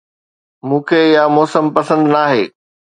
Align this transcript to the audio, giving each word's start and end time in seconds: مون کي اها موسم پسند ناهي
مون 0.67 0.81
کي 0.87 1.01
اها 1.19 1.23
موسم 1.35 1.65
پسند 1.75 2.03
ناهي 2.13 2.43